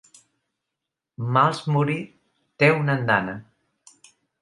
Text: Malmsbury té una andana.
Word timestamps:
Malmsbury 1.37 1.99
té 2.65 2.73
una 2.81 2.99
andana. 2.99 3.41